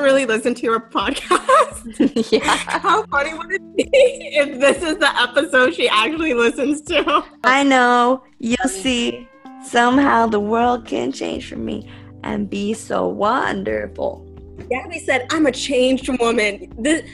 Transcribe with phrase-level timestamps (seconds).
[0.00, 2.32] really listen to your podcast.
[2.32, 2.56] yeah.
[2.56, 7.24] How funny would it be if this is the episode she actually listens to?
[7.44, 8.24] I know.
[8.38, 9.28] You'll see.
[9.64, 11.90] Somehow the world can change for me
[12.22, 14.24] and be so wonderful.
[14.70, 16.72] Gabby said, I'm a changed woman.
[16.78, 17.08] This,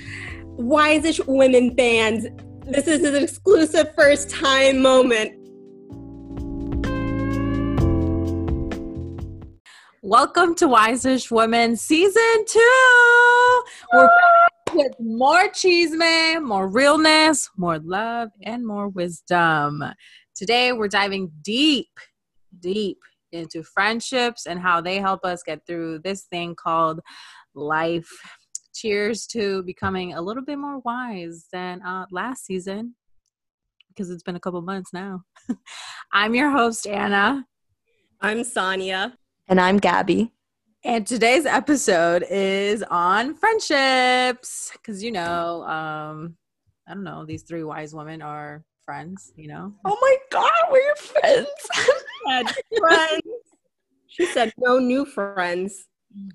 [0.57, 2.27] Wise-ish Women fans?
[2.67, 5.44] This is an exclusive first time moment.
[10.15, 13.63] Welcome to Wise-ish Women Season 2.
[13.93, 19.83] We're back with more chisme, more realness, more love, and more wisdom.
[20.37, 21.91] Today, we're diving deep,
[22.61, 22.99] deep
[23.33, 27.01] into friendships and how they help us get through this thing called
[27.57, 28.09] life.
[28.73, 32.95] Cheers to becoming a little bit more wise than uh, last season
[33.89, 35.25] because it's been a couple months now.
[36.13, 37.47] I'm your host, Anna.
[38.21, 39.19] I'm Sonia.
[39.47, 40.33] And I'm Gabby.
[40.85, 44.71] And today's episode is on friendships.
[44.73, 46.37] Because, you know, um,
[46.89, 49.75] I don't know, these three wise women are friends, you know?
[49.85, 51.49] Oh my God, we're friends.
[52.79, 53.23] friends.
[54.07, 55.89] She said no new friends.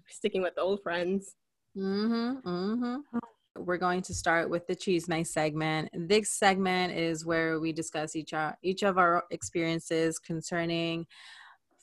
[0.10, 1.36] Sticking with old friends.
[1.78, 2.48] Mm-hmm.
[2.48, 3.18] Mm-hmm.
[3.58, 5.90] We're going to start with the cheese chisme segment.
[5.94, 11.08] This segment is where we discuss each each of our experiences concerning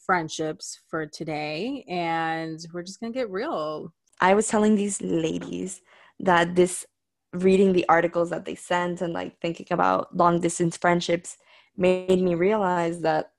[0.07, 3.93] friendships for today, and we're just gonna get real.
[4.21, 5.83] I was telling these ladies
[6.21, 6.87] that this
[7.33, 11.37] reading the articles that they sent and like thinking about long distance friendships
[11.77, 13.33] made me realize that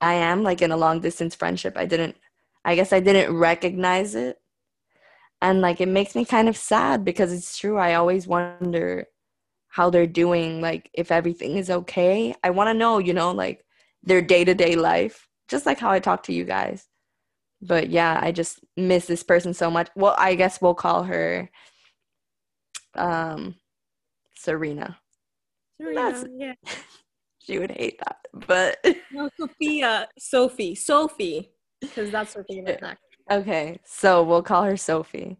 [0.00, 1.76] I am like in a long distance friendship.
[1.76, 2.16] I didn't
[2.64, 4.36] I guess I didn't recognize it.
[5.40, 7.78] And like it makes me kind of sad because it's true.
[7.78, 9.06] I always wonder
[9.68, 12.34] how they're doing, like if everything is okay.
[12.42, 13.64] I want to know, you know, like
[14.02, 16.86] their day-to-day life, just like how I talk to you guys.
[17.60, 19.88] But yeah, I just miss this person so much.
[19.96, 21.50] Well, I guess we'll call her
[22.94, 23.56] um
[24.36, 24.98] Serena.
[25.80, 26.54] Serena, yeah.
[27.38, 28.18] she would hate that.
[28.46, 28.78] But
[29.12, 31.50] no, Sophia, Sophie, Sophie,
[31.80, 32.98] because that's her favorite actor.
[33.30, 35.36] Okay, so we'll call her Sophie.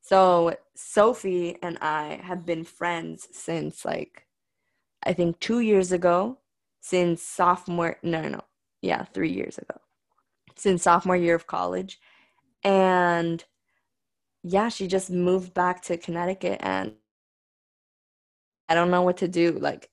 [0.00, 4.26] So Sophie and I have been friends since like
[5.02, 6.38] I think two years ago,
[6.80, 8.40] since sophomore no no
[8.82, 9.78] yeah three years ago,
[10.56, 12.00] since sophomore year of college,
[12.64, 13.44] and
[14.42, 16.94] yeah she just moved back to Connecticut and
[18.68, 19.52] I don't know what to do.
[19.52, 19.90] Like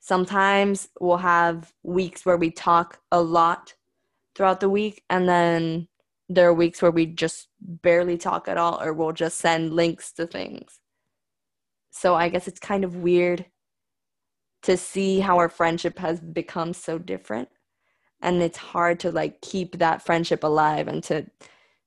[0.00, 3.74] sometimes we'll have weeks where we talk a lot
[4.34, 5.88] throughout the week and then
[6.28, 10.12] there are weeks where we just barely talk at all or we'll just send links
[10.12, 10.80] to things.
[11.90, 13.46] So i guess it's kind of weird
[14.62, 17.48] to see how our friendship has become so different
[18.22, 21.26] and it's hard to like keep that friendship alive and to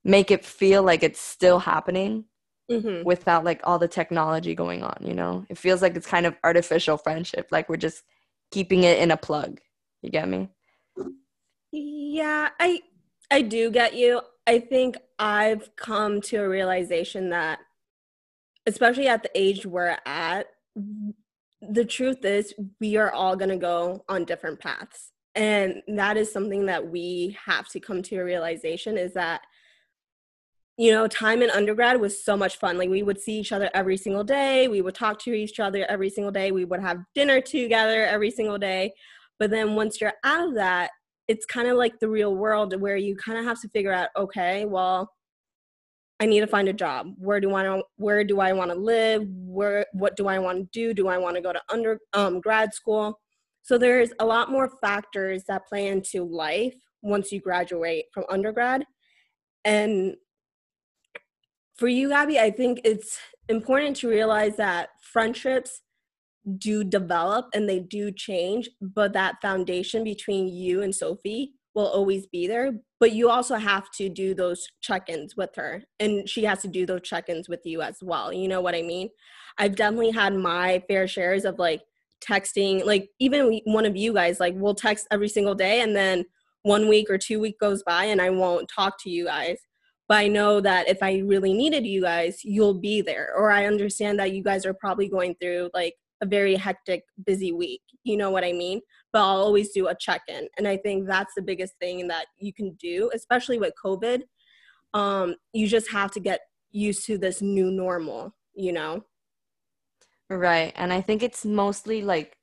[0.04, 2.26] make it feel like it's still happening
[2.70, 3.04] mm-hmm.
[3.04, 5.46] without like all the technology going on you know?
[5.50, 8.04] It feels like it's kind of artificial friendship like we're just
[8.52, 9.60] keeping it in a plug.
[10.02, 10.50] You get me?
[11.72, 12.82] Yeah i
[13.32, 14.22] i do get you.
[14.46, 17.60] I think i've come to a realization that
[18.66, 20.48] especially at the age we're at
[21.62, 26.32] the truth is we are all going to go on different paths and that is
[26.32, 29.42] something that we have to come to a realization is that
[30.78, 32.78] you know, time in undergrad was so much fun.
[32.78, 34.68] Like we would see each other every single day.
[34.68, 36.52] We would talk to each other every single day.
[36.52, 38.94] We would have dinner together every single day.
[39.38, 40.92] But then once you're out of that,
[41.28, 44.10] it's kind of like the real world where you kind of have to figure out,
[44.18, 45.12] okay, well,
[46.20, 47.14] I need to find a job.
[47.18, 49.28] Where do I where do I want to live?
[49.28, 50.94] Where what do I want to do?
[50.94, 53.20] Do I want to go to under um, grad school?
[53.64, 58.86] So there's a lot more factors that play into life once you graduate from undergrad.
[59.66, 60.16] And
[61.78, 63.18] for you, Gabby, I think it's
[63.50, 65.82] important to realize that friendships
[66.58, 72.28] do develop and they do change, but that foundation between you and Sophie will always
[72.28, 72.74] be there.
[73.00, 76.68] But you also have to do those check ins with her, and she has to
[76.68, 78.32] do those check ins with you as well.
[78.32, 79.10] You know what I mean?
[79.58, 81.82] I've definitely had my fair shares of like
[82.28, 86.26] texting, like even one of you guys, like we'll text every single day, and then
[86.64, 89.58] one week or two week goes by and I won't talk to you guys
[90.08, 93.34] but I know that if I really needed you guys, you'll be there.
[93.36, 97.52] Or I understand that you guys are probably going through like a very hectic, busy
[97.52, 97.82] week.
[98.04, 98.82] You know what I mean?
[99.14, 100.48] But I'll always do a check in.
[100.58, 104.24] And I think that's the biggest thing that you can do, especially with COVID.
[104.94, 106.42] Um, you just have to get
[106.72, 109.04] used to this new normal, you know?
[110.30, 110.74] Right.
[110.76, 112.38] And I think it's mostly like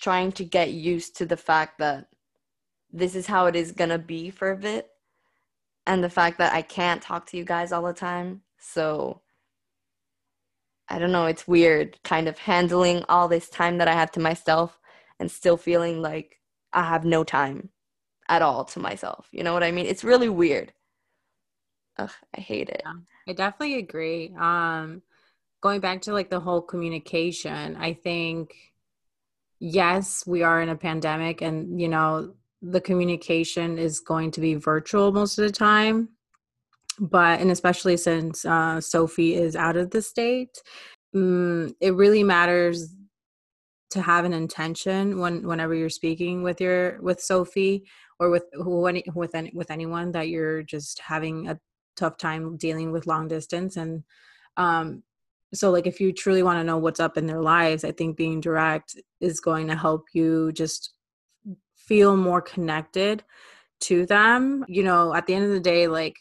[0.00, 2.08] trying to get used to the fact that
[2.92, 4.88] this is how it is going to be for a bit
[5.86, 8.42] and the fact that I can't talk to you guys all the time.
[8.58, 9.22] So
[10.88, 14.20] I don't know, it's weird kind of handling all this time that I have to
[14.20, 14.78] myself
[15.18, 16.40] and still feeling like
[16.72, 17.70] I have no time
[18.28, 19.28] at all to myself.
[19.32, 19.86] You know what I mean?
[19.86, 20.72] It's really weird.
[21.98, 22.82] Ugh, I hate it.
[22.84, 22.92] Yeah,
[23.28, 24.34] I definitely agree.
[24.38, 25.02] Um
[25.64, 28.54] going back to like the whole communication, I think
[29.58, 34.54] yes, we are in a pandemic and you know, the communication is going to be
[34.54, 36.08] virtual most of the time
[36.98, 40.62] but and especially since uh, sophie is out of the state
[41.14, 42.94] um, it really matters
[43.90, 47.84] to have an intention when whenever you're speaking with your with sophie
[48.18, 51.58] or with who any with any with anyone that you're just having a
[51.96, 54.02] tough time dealing with long distance and
[54.56, 55.02] um
[55.54, 58.16] so like if you truly want to know what's up in their lives i think
[58.16, 60.94] being direct is going to help you just
[61.76, 63.22] feel more connected
[63.80, 64.64] to them.
[64.68, 66.16] You know at the end of the day like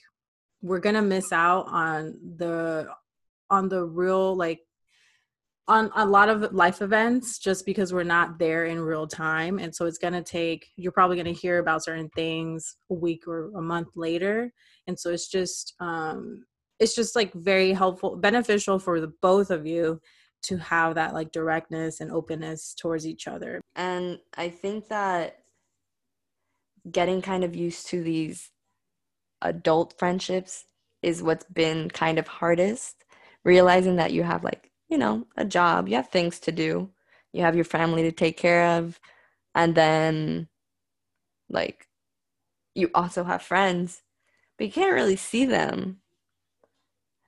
[0.62, 2.88] we're gonna miss out on the
[3.50, 4.60] on the real like
[5.68, 9.60] on a lot of life events just because we're not there in real time.
[9.60, 12.94] And so it's going to take you're probably going to hear about certain things a
[12.94, 14.52] week or a month later.
[14.88, 16.44] And so it's just um
[16.80, 20.00] it's just like very helpful beneficial for the both of you
[20.42, 25.40] to have that like directness and openness towards each other and i think that
[26.92, 28.52] getting kind of used to these
[29.42, 30.66] adult friendships
[31.02, 33.04] is what's been kind of hardest.
[33.46, 36.90] Realizing that you have, like, you know, a job, you have things to do,
[37.34, 39.00] you have your family to take care of,
[39.54, 40.48] and then,
[41.50, 41.88] like,
[42.74, 44.02] you also have friends,
[44.58, 45.98] but you can't really see them.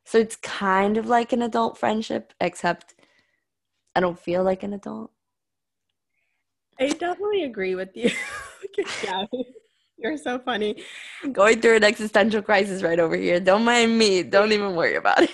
[0.06, 2.94] So it's kind of like an adult friendship, except
[3.96, 5.12] I don't feel like an adult.
[6.80, 8.12] I definitely agree with you.
[9.04, 9.25] yeah.
[9.98, 10.84] You're so funny.
[11.31, 13.40] Going through an existential crisis right over here.
[13.40, 14.24] Don't mind me.
[14.24, 15.31] Don't even worry about it.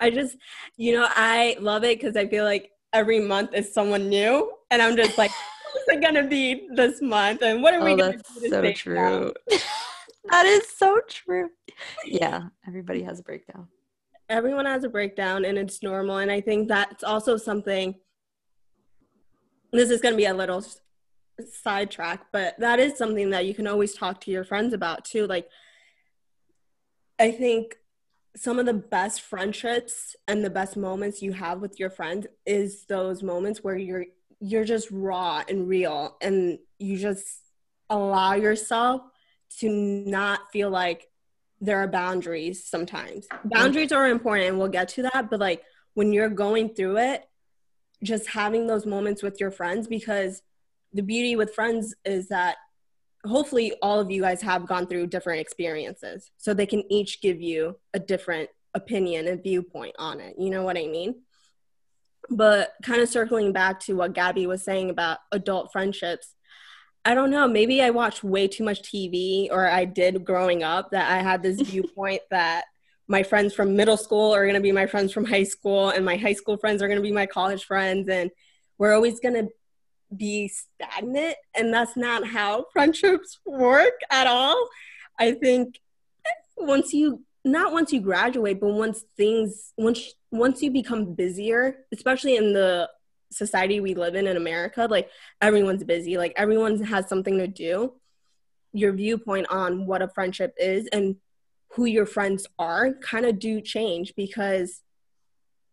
[0.00, 0.36] I just,
[0.76, 4.80] you know, I love it because I feel like every month is someone new, and
[4.80, 5.30] I'm just like,
[5.72, 8.48] what's it gonna be this month, and what are we oh, gonna do?
[8.48, 9.34] so true.
[10.30, 11.50] that is so true.
[12.04, 13.68] Yeah, everybody has a breakdown.
[14.28, 16.18] Everyone has a breakdown, and it's normal.
[16.18, 17.94] And I think that's also something.
[19.72, 20.64] This is gonna be a little
[21.50, 25.26] sidetrack, but that is something that you can always talk to your friends about too.
[25.26, 25.48] Like,
[27.18, 27.76] I think
[28.36, 32.84] some of the best friendships and the best moments you have with your friends is
[32.86, 34.06] those moments where you're
[34.40, 37.42] you're just raw and real and you just
[37.90, 39.02] allow yourself
[39.58, 41.06] to not feel like
[41.62, 43.26] there are boundaries sometimes.
[43.28, 43.48] Mm-hmm.
[43.48, 45.62] Boundaries are important and we'll get to that, but like
[45.94, 47.24] when you're going through it,
[48.02, 50.42] just having those moments with your friends because
[50.92, 52.56] the beauty with friends is that
[53.24, 57.40] hopefully all of you guys have gone through different experiences so they can each give
[57.40, 60.34] you a different opinion and viewpoint on it.
[60.36, 61.14] You know what i mean?
[62.28, 66.34] But kind of circling back to what gabby was saying about adult friendships
[67.04, 70.90] i don't know maybe i watched way too much tv or i did growing up
[70.90, 72.64] that i had this viewpoint that
[73.08, 76.04] my friends from middle school are going to be my friends from high school and
[76.04, 78.30] my high school friends are going to be my college friends and
[78.78, 79.48] we're always going to
[80.16, 84.68] be stagnant and that's not how friendships work at all.
[85.18, 85.80] I think
[86.56, 92.36] once you not once you graduate but once things once once you become busier especially
[92.36, 92.88] in the
[93.32, 95.08] society we live in in america like
[95.40, 97.92] everyone's busy like everyone has something to do.
[98.72, 101.16] Your viewpoint on what a friendship is and
[101.72, 104.82] who your friends are kind of do change because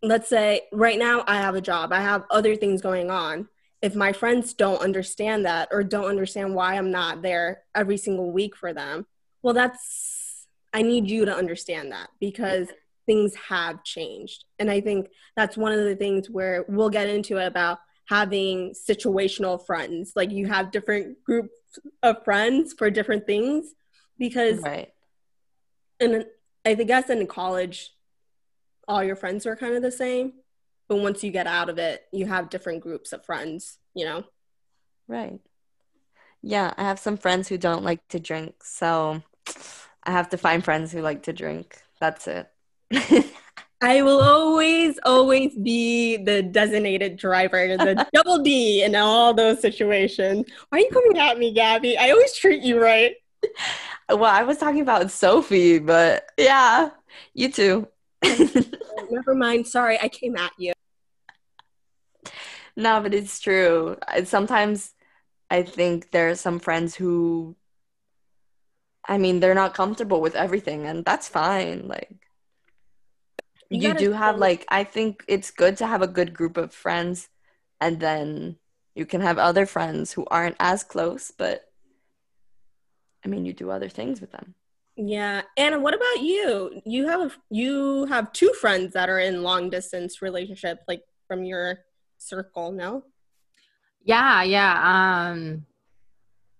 [0.01, 3.47] let's say right now i have a job i have other things going on.
[3.81, 8.29] If my friends don't understand that or don't understand why I'm not there every single
[8.29, 9.05] week for them,
[9.41, 12.67] well, that's, I need you to understand that because
[13.09, 14.45] things have changed.
[14.59, 18.73] And I think that's one of the things where we'll get into it about having
[18.73, 20.13] situational friends.
[20.15, 21.49] Like you have different groups
[22.03, 23.73] of friends for different things
[24.17, 24.93] because, right.
[25.99, 26.25] and
[26.65, 27.91] I guess in college,
[28.87, 30.33] all your friends are kind of the same
[30.89, 34.23] but once you get out of it you have different groups of friends you know
[35.07, 35.39] right
[36.41, 39.21] yeah i have some friends who don't like to drink so
[40.03, 42.49] i have to find friends who like to drink that's it
[43.81, 50.45] I will always, always be the designated driver, the double D in all those situations.
[50.69, 51.97] Why are you coming at me, Gabby?
[51.97, 53.15] I always treat you right.
[54.09, 56.89] Well, I was talking about Sophie, but yeah,
[57.33, 57.87] you too.
[58.23, 59.67] Never mind.
[59.67, 60.73] Sorry, I came at you.
[62.75, 63.97] No, but it's true.
[64.25, 64.93] Sometimes
[65.49, 67.55] I think there are some friends who
[69.09, 71.87] I mean, they're not comfortable with everything, and that's fine.
[71.87, 72.28] Like,
[73.69, 76.57] You you, gotta do have, like, I think it's good to have a good group
[76.57, 77.29] of friends,
[77.79, 78.57] and then
[78.95, 81.65] you can have other friends who aren't as close, but
[83.23, 84.55] I mean, you do other things with them.
[84.95, 85.43] Yeah.
[85.55, 86.81] Anna, what about you?
[86.85, 91.79] You have you have two friends that are in long distance relationship, like from your
[92.17, 93.05] circle, no?
[94.03, 95.29] Yeah, yeah.
[95.31, 95.65] Um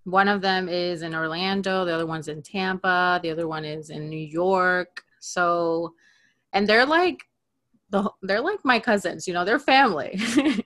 [0.05, 3.89] one of them is in Orlando, the other one's in Tampa, the other one is
[3.89, 5.03] in New York.
[5.19, 5.93] So
[6.53, 7.17] and they're like
[7.89, 10.19] the they're like my cousins, you know, they're family.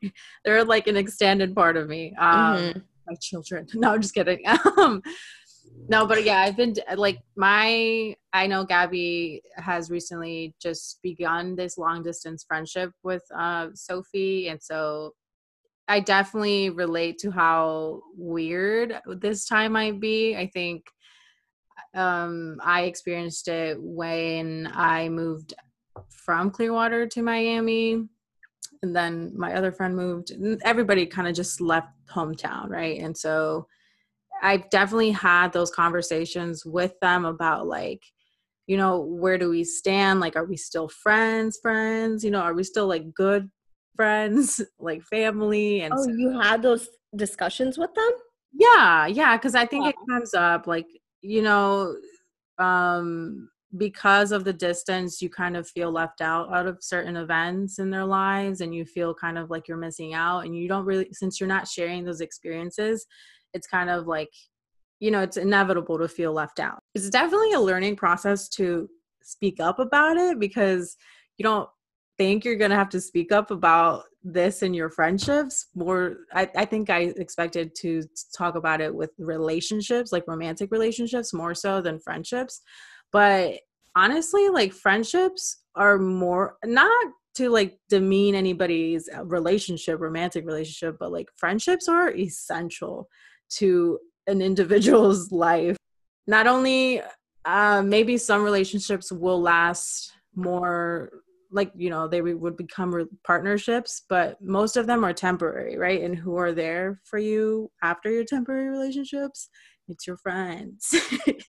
[0.46, 2.13] they're like an extended part of me.
[2.20, 2.84] Um Mhm.
[3.08, 3.68] my children.
[3.74, 4.44] No, I'm just kidding.
[4.78, 5.02] Um,
[5.90, 8.16] no, but yeah, I've been like my.
[8.32, 14.62] I know Gabby has recently just begun this long distance friendship with uh, Sophie, and
[14.63, 15.13] so
[15.90, 20.38] I definitely relate to how weird this time might be.
[20.38, 20.86] I think
[21.94, 25.54] um, I experienced it when I moved
[26.10, 28.08] from Clearwater to Miami.
[28.82, 30.32] And then my other friend moved.
[30.64, 33.00] Everybody kind of just left hometown right?
[33.02, 33.68] And so
[34.42, 38.02] i've definitely had those conversations with them about like
[38.68, 40.20] you know where do we stand?
[40.20, 42.24] Like are we still friends friends?
[42.26, 43.50] You know are we still like good
[43.96, 45.82] friends like family?
[45.82, 48.12] And Oh, so- you had those discussions with them?
[48.56, 50.86] yeah yeah because i think it comes up like
[51.22, 51.96] you know
[52.60, 57.80] um because of the distance you kind of feel left out out of certain events
[57.80, 60.86] in their lives and you feel kind of like you're missing out and you don't
[60.86, 63.08] really since you're not sharing those experiences
[63.53, 64.30] it's kind of like
[65.00, 66.82] you know it's inevitable to feel left out.
[66.96, 68.89] It's definitely a learning process to
[69.22, 70.96] speak up about it because
[71.38, 71.70] you don't
[72.18, 75.68] think you're gonna have to speak up about this in your friendships.
[75.75, 78.03] More I, I think i expected to
[78.36, 82.62] talk about it with relationships like romantic relationships more so than friendships
[83.13, 83.60] but
[83.96, 86.91] honestly like friendships are more not
[87.36, 93.08] to like demean anybody's relationship romantic relationship but like friendships are essential
[93.50, 95.77] to an individual's life.
[96.27, 97.01] Not only
[97.46, 101.12] uh, maybe some relationships will last more
[101.51, 106.01] like you know they would become partnerships but most of them are temporary right?
[106.01, 109.50] And who are there for you after your temporary relationships
[109.88, 110.94] it's your friends.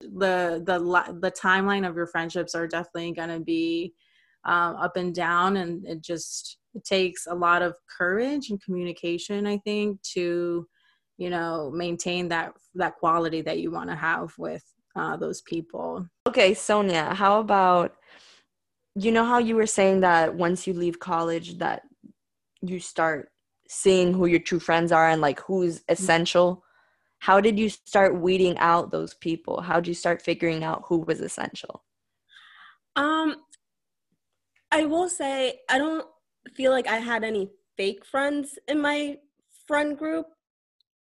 [0.01, 0.79] The the
[1.21, 3.93] the timeline of your friendships are definitely going to be
[4.45, 9.45] um, up and down and it just it takes a lot of courage and communication
[9.45, 10.67] i think to
[11.17, 14.63] you know maintain that that quality that you want to have with
[14.95, 16.05] uh, those people.
[16.27, 17.95] Okay, Sonia, how about
[18.95, 21.83] you know how you were saying that once you leave college that
[22.61, 23.29] you start
[23.67, 26.63] seeing who your true friends are and like who's essential?
[27.21, 29.61] How did you start weeding out those people?
[29.61, 31.83] How did you start figuring out who was essential?
[32.95, 33.35] Um,
[34.71, 36.07] I will say I don't
[36.55, 39.17] feel like I had any fake friends in my
[39.67, 40.25] friend group.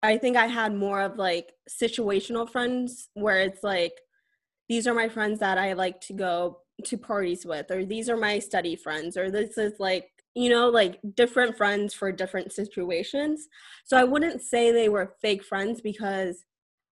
[0.03, 3.95] I think I had more of like situational friends where it's like
[4.69, 8.17] these are my friends that I like to go to parties with, or these are
[8.17, 13.49] my study friends, or this is like, you know, like different friends for different situations.
[13.85, 16.45] So I wouldn't say they were fake friends because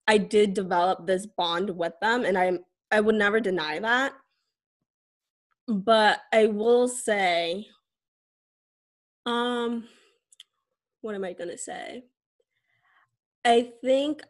[0.07, 4.15] I did develop this bond with them and I'm I would never deny that.
[5.69, 7.67] But I will say
[9.27, 9.85] um
[11.01, 12.05] what am I going to say?
[13.45, 14.23] I think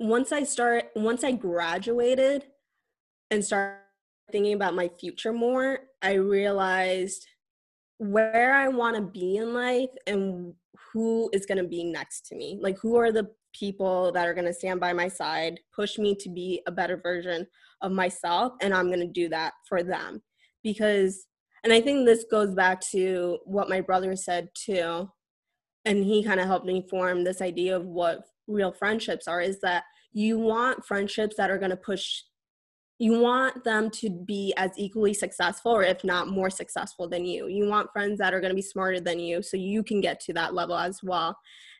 [0.00, 2.46] once I start once I graduated
[3.30, 3.76] and started
[4.32, 7.26] thinking about my future more, I realized
[8.00, 10.54] where I want to be in life and
[10.90, 12.58] who is going to be next to me.
[12.60, 16.14] Like, who are the people that are going to stand by my side, push me
[16.14, 17.46] to be a better version
[17.82, 20.22] of myself, and I'm going to do that for them.
[20.62, 21.26] Because,
[21.62, 25.10] and I think this goes back to what my brother said too,
[25.84, 29.60] and he kind of helped me form this idea of what real friendships are is
[29.60, 32.22] that you want friendships that are going to push
[33.00, 37.48] you want them to be as equally successful or if not more successful than you.
[37.48, 40.20] You want friends that are going to be smarter than you so you can get
[40.20, 41.36] to that level as well.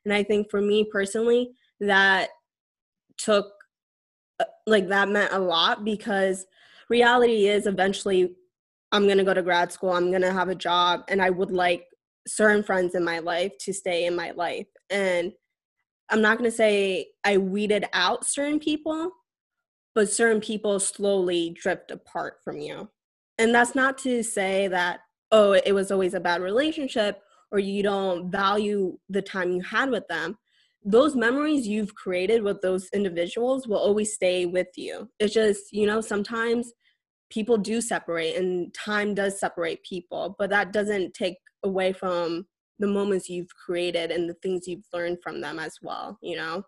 [0.06, 1.50] And i think for me personally
[1.80, 2.30] that
[3.18, 3.52] took
[4.40, 6.46] uh, like that meant a lot because
[6.88, 8.34] reality is eventually
[8.92, 11.28] i'm going to go to grad school i'm going to have a job and i
[11.28, 11.84] would like
[12.26, 14.66] certain friends in my life to stay in my life.
[14.88, 15.32] And
[16.10, 19.12] i'm not going to say i weeded out certain people
[19.94, 22.88] but certain people slowly drift apart from you.
[23.38, 25.00] And that's not to say that,
[25.32, 29.90] oh, it was always a bad relationship or you don't value the time you had
[29.90, 30.36] with them.
[30.84, 35.08] those memories you've created with those individuals will always stay with you.
[35.18, 36.72] It's just, you know, sometimes
[37.28, 42.46] people do separate and time does separate people, but that doesn't take away from
[42.78, 46.62] the moments you've created and the things you've learned from them as well, you know?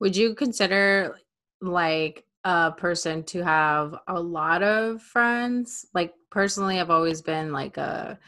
[0.00, 1.16] Would you consider
[1.60, 5.86] like a person to have a lot of friends?
[5.94, 8.18] Like personally, I've always been like a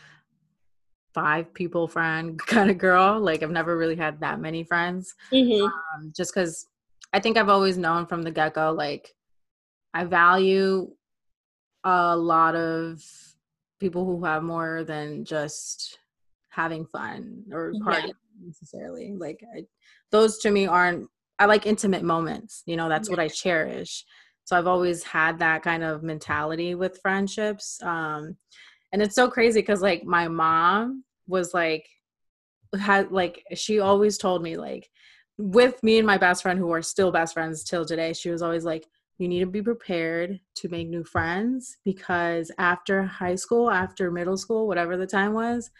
[1.14, 3.20] five people friend kind of girl.
[3.20, 5.14] Like I've never really had that many friends.
[5.32, 5.64] Mm-hmm.
[5.64, 6.66] Um, just because
[7.12, 9.14] I think I've always known from the get go, like
[9.94, 10.90] I value
[11.84, 13.02] a lot of
[13.80, 15.98] people who have more than just
[16.50, 18.46] having fun or partying yeah.
[18.46, 19.14] necessarily.
[19.16, 19.64] Like I,
[20.10, 21.08] those to me aren't.
[21.38, 22.62] I like intimate moments.
[22.66, 23.12] You know, that's yeah.
[23.12, 24.04] what I cherish.
[24.44, 27.80] So I've always had that kind of mentality with friendships.
[27.82, 28.36] Um,
[28.92, 31.86] and it's so crazy because like my mom was like
[32.78, 34.88] had like she always told me like
[35.36, 38.42] with me and my best friend who are still best friends till today she was
[38.42, 38.86] always like
[39.18, 44.36] you need to be prepared to make new friends because after high school, after middle
[44.36, 45.70] school, whatever the time was,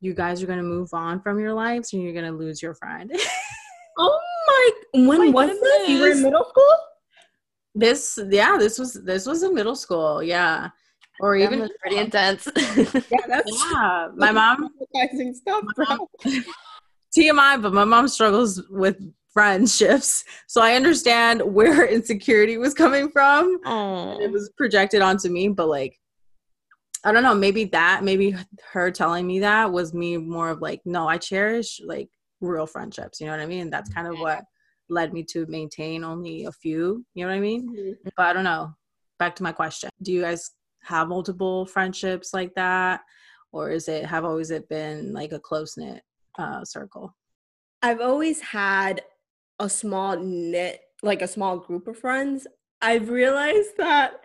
[0.00, 2.60] you guys are going to move on from your lives and you're going to lose
[2.60, 3.12] your friend.
[3.98, 5.88] oh my, when my was this?
[5.88, 6.74] You were in middle school?
[7.74, 10.22] This, yeah, this was, this was in middle school.
[10.22, 10.70] Yeah.
[11.20, 12.48] Or that even pretty intense.
[12.56, 12.84] yeah,
[13.26, 14.08] that's yeah.
[14.14, 14.70] My mom
[15.34, 16.08] stuff, bro.
[17.16, 18.96] TMI, but my mom struggles with
[19.32, 20.24] friendships.
[20.46, 23.58] So I understand where her insecurity was coming from.
[24.20, 25.98] It was projected onto me, but like
[27.04, 28.34] I don't know, maybe that, maybe
[28.72, 32.08] her telling me that was me more of like, no, I cherish like
[32.40, 33.70] real friendships, you know what I mean?
[33.70, 34.44] That's kind of what
[34.88, 37.68] led me to maintain only a few, you know what I mean?
[37.68, 38.08] Mm-hmm.
[38.16, 38.74] But I don't know.
[39.18, 39.90] Back to my question.
[40.02, 40.50] Do you guys
[40.82, 43.00] have multiple friendships like that?
[43.52, 46.02] Or is it have always it been like a close knit
[46.38, 47.16] uh, circle?
[47.82, 49.02] I've always had
[49.58, 52.46] a small knit, like a small group of friends,
[52.80, 54.20] I've realized that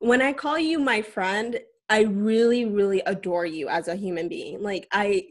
[0.00, 4.62] when I call you my friend, I really, really adore you as a human being.
[4.62, 5.28] Like, I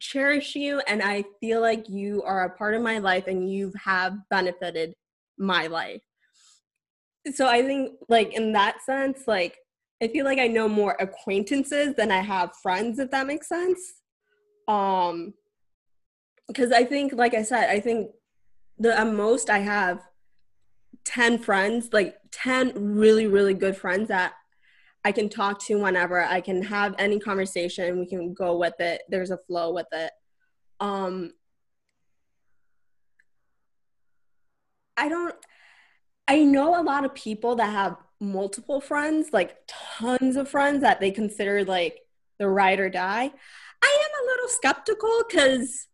[0.00, 3.72] cherish you and I feel like you are a part of my life and you
[3.84, 4.94] have benefited
[5.38, 6.02] my life.
[7.34, 9.58] So I think, like, in that sense, like,
[10.02, 13.80] I feel like I know more acquaintances than I have friends, if that makes sense.
[14.68, 15.34] Um,
[16.46, 18.12] because I think, like I said, I think
[18.78, 20.00] the most I have
[21.04, 24.34] 10 friends, like 10 really, really good friends that
[25.08, 26.22] I can talk to whenever.
[26.22, 27.98] I can have any conversation.
[27.98, 29.04] We can go with it.
[29.08, 30.10] There's a flow with it.
[30.80, 31.32] Um,
[34.98, 35.34] I don't,
[36.28, 41.00] I know a lot of people that have multiple friends, like tons of friends that
[41.00, 42.00] they consider like
[42.38, 43.30] the ride or die.
[43.82, 45.88] I am a little skeptical because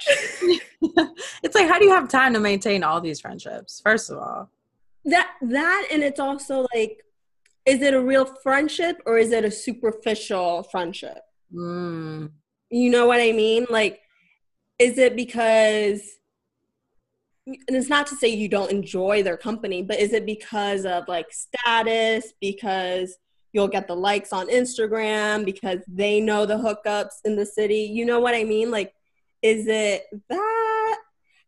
[1.42, 4.48] it's like how do you have time to maintain all these friendships first of all
[5.04, 7.04] that that and it's also like
[7.66, 11.18] is it a real friendship or is it a superficial friendship
[11.52, 12.30] mm.
[12.70, 14.00] you know what i mean like
[14.78, 16.02] is it because
[17.46, 21.08] and it's not to say you don't enjoy their company but is it because of
[21.08, 23.16] like status because
[23.52, 28.04] you'll get the likes on instagram because they know the hookups in the city you
[28.04, 28.94] know what i mean like
[29.42, 30.98] is it that?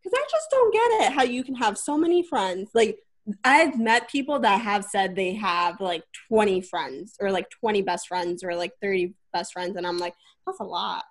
[0.03, 2.71] Because I just don't get it how you can have so many friends.
[2.75, 2.99] Like,
[3.43, 8.09] I've met people that have said they have like 20 friends or like 20 best
[8.09, 9.77] friends or like 30 best friends.
[9.77, 10.15] And I'm like,
[10.47, 11.05] that's a lot.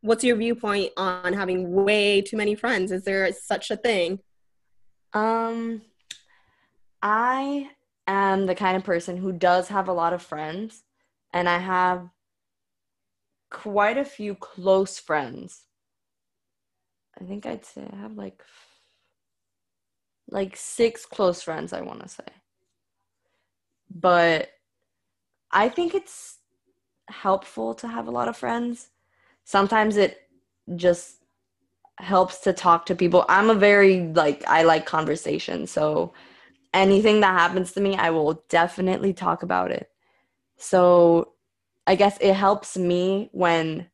[0.00, 2.90] What's your viewpoint on having way too many friends?
[2.92, 4.18] Is there such a thing?
[5.12, 5.82] Um,
[7.00, 7.70] I
[8.06, 10.82] am the kind of person who does have a lot of friends,
[11.32, 12.08] and I have
[13.50, 15.62] quite a few close friends.
[17.18, 18.42] I think I'd say I have like
[20.30, 22.24] like six close friends I want to say.
[23.90, 24.48] But
[25.50, 26.38] I think it's
[27.08, 28.88] helpful to have a lot of friends.
[29.44, 30.18] Sometimes it
[30.76, 31.16] just
[31.98, 33.24] helps to talk to people.
[33.28, 36.12] I'm a very like I like conversation, so
[36.72, 39.90] anything that happens to me, I will definitely talk about it.
[40.56, 41.34] So
[41.86, 43.88] I guess it helps me when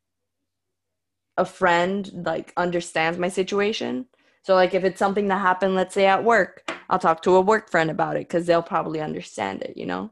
[1.36, 4.06] a friend like understands my situation.
[4.42, 7.40] So like if it's something that happened, let's say at work, I'll talk to a
[7.40, 10.10] work friend about it because they'll probably understand it, you know?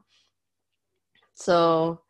[1.33, 2.01] So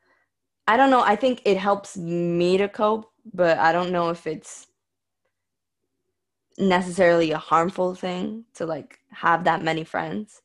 [0.67, 1.01] I don't know.
[1.01, 4.67] I think it helps me to cope, but I don't know if it's
[6.57, 10.41] necessarily a harmful thing to like have that many friends.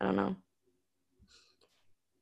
[0.00, 0.36] I don't know.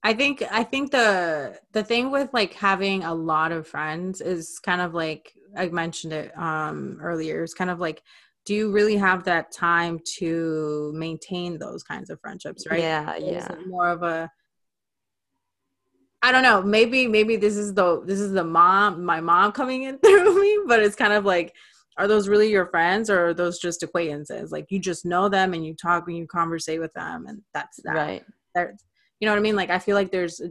[0.03, 4.59] I think I think the the thing with like having a lot of friends is
[4.59, 7.43] kind of like I mentioned it um earlier.
[7.43, 8.03] It's kind of like
[8.45, 12.81] do you really have that time to maintain those kinds of friendships, right?
[12.81, 13.53] Yeah, is yeah.
[13.53, 14.31] it more of a
[16.23, 16.63] I don't know.
[16.63, 20.59] Maybe maybe this is the this is the mom my mom coming in through me,
[20.67, 21.55] but it's kind of like
[21.97, 24.51] are those really your friends or are those just acquaintances?
[24.51, 27.79] Like you just know them and you talk and you conversate with them and that's
[27.85, 27.95] that.
[27.95, 28.25] Right.
[28.55, 28.77] There-
[29.21, 29.57] you know what I mean?
[29.57, 30.43] Like I feel like there's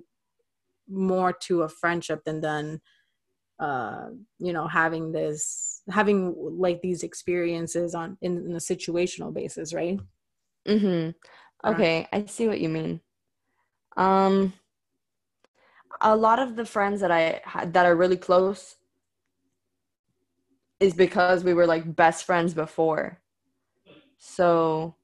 [0.87, 2.81] more to a friendship than than
[3.59, 9.73] uh you know having this having like these experiences on in, in a situational basis,
[9.73, 9.99] right?
[10.67, 11.11] Mm-hmm.
[11.69, 13.01] Okay, I see what you mean.
[13.95, 14.53] Um,
[16.01, 18.75] a lot of the friends that I had that are really close
[20.79, 23.19] is because we were like best friends before.
[24.17, 24.95] So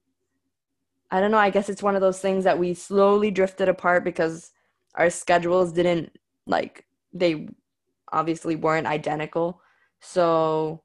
[1.10, 4.04] I don't know, I guess it's one of those things that we slowly drifted apart
[4.04, 4.52] because
[4.94, 6.12] our schedules didn't
[6.46, 7.48] like they
[8.12, 9.60] obviously weren't identical.
[10.00, 10.82] So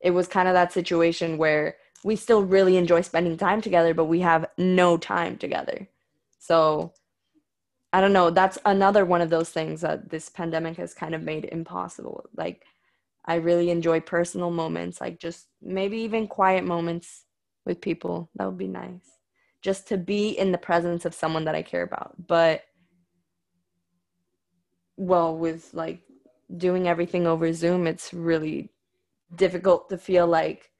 [0.00, 4.04] it was kind of that situation where we still really enjoy spending time together, but
[4.04, 5.88] we have no time together.
[6.38, 6.92] So
[7.92, 8.30] I don't know.
[8.30, 12.26] That's another one of those things that this pandemic has kind of made impossible.
[12.36, 12.64] Like,
[13.24, 17.24] I really enjoy personal moments, like just maybe even quiet moments
[17.66, 18.30] with people.
[18.36, 19.04] That would be nice.
[19.60, 22.14] Just to be in the presence of someone that I care about.
[22.26, 22.62] But,
[24.96, 26.00] well, with like
[26.56, 28.70] doing everything over Zoom, it's really
[29.34, 30.70] difficult to feel like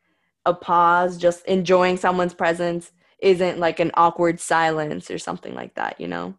[0.47, 6.01] a pause, just enjoying someone's presence isn't like an awkward silence or something like that,
[6.01, 6.35] you know?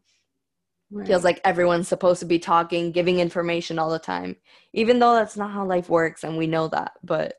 [1.05, 4.35] Feels like everyone's supposed to be talking, giving information all the time,
[4.73, 6.93] even though that's not how life works and we know that.
[7.03, 7.35] But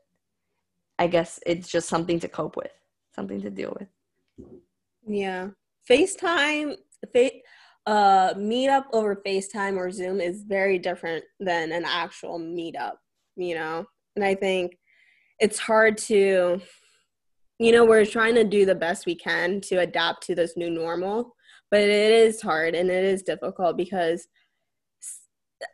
[1.01, 2.71] I guess it's just something to cope with,
[3.13, 3.89] something to deal with.
[5.05, 5.49] Yeah.
[5.89, 6.77] FaceTime,
[7.13, 7.31] fa-
[7.87, 12.95] uh, meetup over FaceTime or Zoom is very different than an actual meetup,
[13.37, 13.87] you know?
[14.17, 14.77] And I think
[15.39, 16.61] it's hard to,
[17.59, 20.71] you know, we're trying to do the best we can to adapt to this new
[20.71, 21.35] normal,
[21.71, 24.27] but it is hard and it is difficult because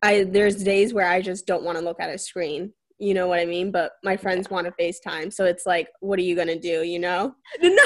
[0.02, 2.72] I there's days where I just don't want to look at a screen.
[2.98, 3.70] You know what I mean?
[3.70, 5.32] But my friends want to FaceTime.
[5.32, 7.34] So it's like, what are you gonna do, you know?
[7.62, 7.68] No,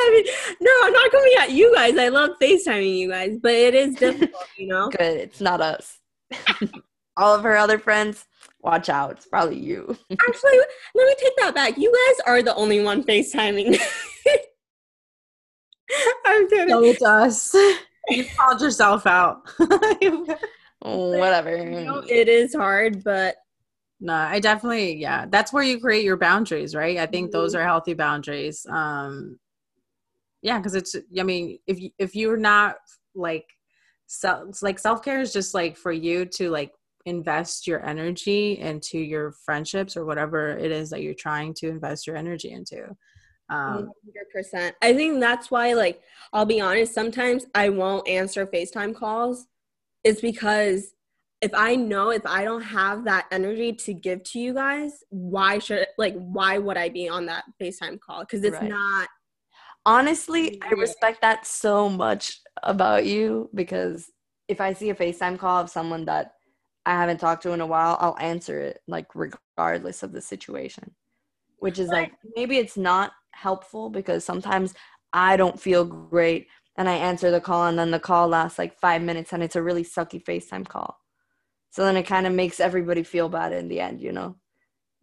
[0.00, 0.24] I mean,
[0.60, 1.96] no, I'm not coming at you guys.
[1.98, 4.88] I love FaceTiming you guys, but it is difficult, you know?
[4.90, 5.98] Good, it's not us.
[7.16, 8.24] all of her other friends,
[8.62, 9.12] watch out.
[9.12, 9.96] It's probably you.
[10.10, 10.58] Actually,
[10.94, 11.76] let me take that back.
[11.76, 13.78] You guys are the only one FaceTiming.
[16.24, 16.68] I'm kidding.
[16.68, 17.54] So it's us.
[18.08, 19.48] You called yourself out.
[20.80, 21.56] Whatever.
[21.56, 23.36] You know, it is hard, but
[24.00, 25.26] no, I definitely, yeah.
[25.28, 26.98] That's where you create your boundaries, right?
[26.98, 27.58] I think those Mhm.
[27.60, 28.64] are healthy boundaries.
[28.68, 29.38] Um,
[30.42, 32.76] yeah, because it's, I mean, if you, if you're not
[33.14, 33.46] like,
[34.06, 36.72] self, like self care is just like for you to like
[37.06, 42.06] invest your energy into your friendships or whatever it is that you're trying to invest
[42.06, 42.84] your energy into.
[43.50, 43.90] Um,
[44.36, 44.74] 100%.
[44.82, 49.46] I think that's why, like, I'll be honest, sometimes I won't answer FaceTime calls.
[50.04, 50.94] It's because
[51.40, 55.58] if I know if I don't have that energy to give to you guys, why
[55.58, 58.20] should, like, why would I be on that FaceTime call?
[58.20, 58.70] Because it's Right.
[58.70, 59.08] not,
[59.86, 64.10] Honestly, I respect that so much about you because
[64.46, 66.32] if I see a FaceTime call of someone that
[66.84, 70.94] I haven't talked to in a while, I'll answer it like regardless of the situation.
[71.60, 74.74] Which is like maybe it's not helpful because sometimes
[75.12, 78.78] I don't feel great and I answer the call and then the call lasts like
[78.78, 80.98] 5 minutes and it's a really sucky FaceTime call.
[81.70, 84.36] So then it kind of makes everybody feel bad in the end, you know.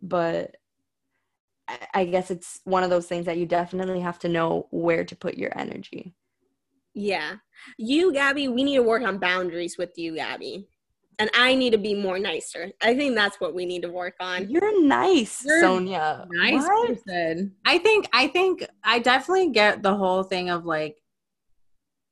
[0.02, 0.56] But
[1.68, 5.04] I- I guess it's one of those things that you definitely have to know where
[5.06, 6.16] to put your energy.
[6.98, 7.36] yeah.
[7.78, 10.68] You, Gabby, we need to work on boundaries with you, Gabby.
[11.20, 12.72] And I need to be more nicer.
[12.82, 14.50] I think that's what we need to work on.
[14.50, 16.26] You're nice, You're Sonia.
[16.30, 16.88] nice What?
[17.06, 17.56] person.
[17.66, 20.98] I think I think I definitely get the whole thing of like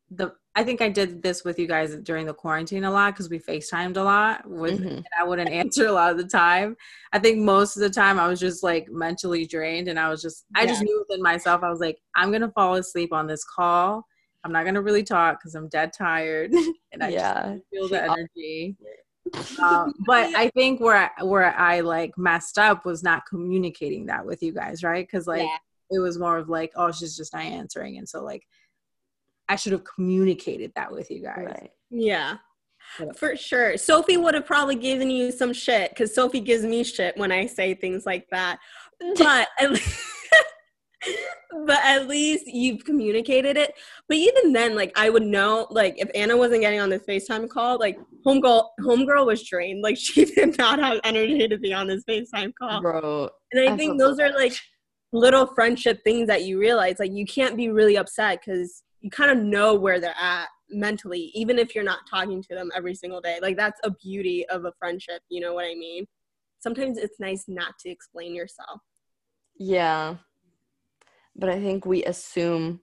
[0.10, 3.28] the I think I did this with you guys during the quarantine a lot because
[3.30, 4.98] we FaceTimed a lot with Mhm.
[4.98, 6.78] and I wouldn't answer a lot of the time.
[7.12, 10.22] I think most of the time I was just like mentally drained and I was
[10.22, 13.44] just I just knew within myself I was like I'm gonna fall asleep on this
[13.44, 14.06] call.
[14.44, 16.52] I'm not gonna really talk because I'm dead tired
[16.92, 17.56] and I Yeah.
[17.56, 18.76] just feel the energy.
[19.60, 24.24] um, but I think where I, where I like messed up was not communicating that
[24.24, 25.08] with you guys, right?
[25.08, 25.58] Because like Yeah.
[25.92, 28.44] it was more of like, oh, she's just not answering, and so like
[29.50, 31.46] I should have communicated that with you guys.
[31.46, 31.72] Right.
[31.90, 32.38] Yeah.
[33.00, 33.12] Yeah.
[33.16, 33.78] For sure.
[33.78, 37.46] Sophie would have probably given you some shit because Sophie gives me shit when I
[37.46, 38.60] say things like that.
[39.18, 39.48] But
[41.66, 43.74] but at least you've communicated it.
[44.08, 47.50] But even then, like I would know, like if Anna wasn't getting on this FaceTime
[47.50, 49.82] call, like homegirl homegirl was drained.
[49.82, 52.82] Like she did not have energy to be on this FaceTime call.
[52.82, 53.30] Bro.
[53.52, 54.54] And I, I think those so are like
[55.12, 56.98] little friendship things that you realize.
[57.00, 61.30] Like you can't be really upset because you kind of know where they're at mentally,
[61.36, 63.38] even if you're not talking to them every single day.
[63.42, 66.06] Like that's a beauty of a friendship, you know what I mean?
[66.60, 68.80] Sometimes it's nice not to explain yourself.
[69.60, 70.16] Yeah.
[71.36, 72.80] But I think we assume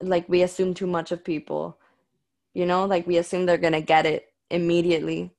[0.00, 1.78] like we assume too much of people.
[2.52, 5.30] You know, like we assume they're going to get it immediately.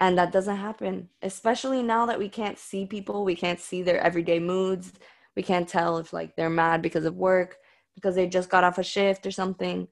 [0.00, 4.00] And that doesn't happen, especially now that we can't see people, we can't see their
[4.00, 4.92] everyday moods.
[5.34, 7.56] We can't tell if like they're mad because of work,
[7.98, 9.88] because they just got off a shift or something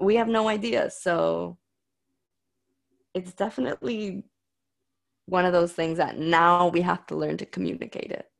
[0.00, 0.90] we have no idea.
[0.90, 1.58] So
[3.14, 4.24] it's definitely
[5.26, 8.30] one of those things that now we have to learn to communicate it.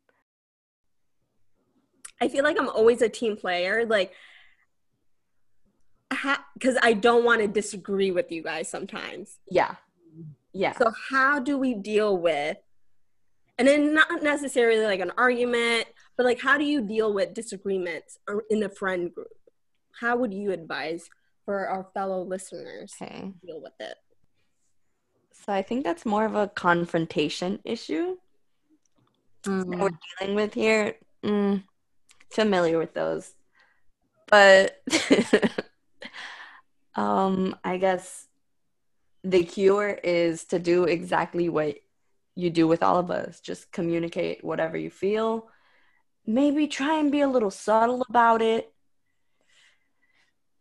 [2.20, 3.87] I feel like I'm always a team player.
[3.87, 4.12] Like,
[6.55, 9.38] because I don't want to disagree with you guys sometimes.
[9.50, 9.76] Yeah.
[10.53, 10.72] Yeah.
[10.76, 12.57] So, how do we deal with,
[13.57, 15.87] and then not necessarily like an argument,
[16.20, 18.18] but like, how do you deal with disagreements
[18.50, 19.33] in the friend group?
[19.98, 21.09] How would you advise
[21.46, 23.33] for our fellow listeners okay.
[23.42, 23.94] deal with it?
[25.33, 28.18] So I think that's more of a confrontation issue
[29.44, 29.80] mm.
[29.80, 30.96] we're dealing with here.
[31.24, 31.62] Mm,
[32.30, 33.33] familiar with those,
[34.26, 34.83] but
[36.96, 38.26] um, I guess
[39.24, 41.76] the cure is to do exactly what
[42.35, 43.40] you do with all of us.
[43.40, 45.48] Just communicate whatever you feel.
[46.31, 48.73] Maybe try and be a little subtle about it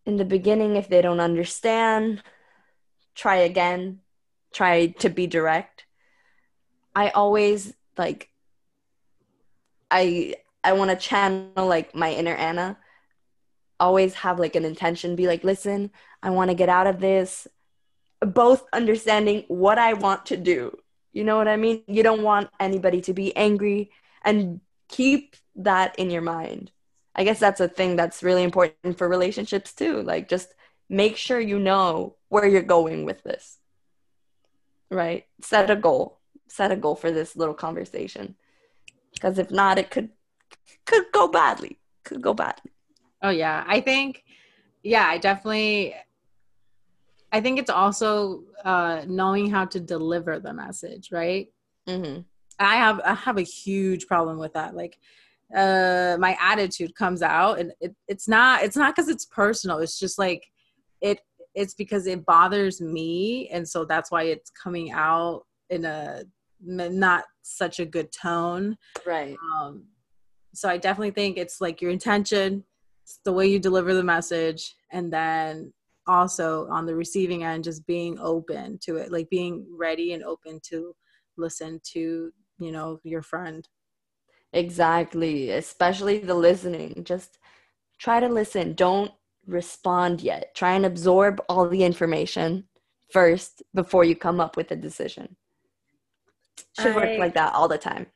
[0.03, 2.23] in the beginning if they don't understand.
[3.13, 3.99] Try again.
[4.51, 5.85] Try to be direct.
[6.95, 8.29] I always like
[9.91, 12.75] i i want to channel like my inner anna.
[13.79, 15.15] Always have like an intention.
[15.15, 15.91] Be like listen
[16.23, 17.47] i want to get out of this.
[18.21, 20.79] Both understanding what i want to do.
[21.13, 21.83] You know what i mean?
[21.85, 23.91] You don't want anybody to be angry
[24.25, 26.71] and keep that in your mind
[27.19, 30.01] I guess that's a thing that's really important for relationships too.
[30.03, 30.53] Like just
[30.89, 33.57] make sure you know where you're going with this.
[34.89, 35.25] Right?
[35.41, 36.19] Set a goal.
[36.47, 38.35] Set a goal for this little conversation.
[39.13, 40.11] Because if not, it could
[40.85, 41.77] could go badly.
[42.05, 42.71] Could go badly.
[43.21, 43.65] Oh yeah.
[43.67, 44.23] I think
[44.81, 45.95] yeah, I definitely
[47.33, 51.47] I think it's also uh knowing how to deliver the message, right?
[51.85, 52.21] Mm-hmm.
[52.59, 54.75] I have I have a huge problem with that.
[54.75, 54.99] Like
[55.55, 59.79] uh my attitude comes out and it, it's not it's not because it's personal.
[59.79, 60.43] It's just like
[61.01, 61.19] it
[61.55, 63.49] it's because it bothers me.
[63.49, 66.23] And so that's why it's coming out in a
[66.61, 68.77] not such a good tone.
[69.05, 69.35] Right.
[69.61, 69.85] Um
[70.53, 72.63] so i definitely think it's like your intention
[73.03, 75.71] it's the way you deliver the message and then
[76.07, 80.59] also on the receiving end just being open to it like being ready and open
[80.63, 80.95] to
[81.37, 83.67] listen to you know your friend
[84.53, 87.03] Exactly, especially the listening.
[87.03, 87.37] Just
[87.99, 88.73] try to listen.
[88.73, 89.11] Don't
[89.45, 90.55] respond yet.
[90.55, 92.65] Try and absorb all the information
[93.11, 95.35] first before you come up with a decision.
[96.79, 98.07] Should I, work like that all the time.